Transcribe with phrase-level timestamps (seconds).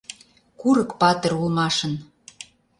[0.61, 1.93] Курык патыр улмашын...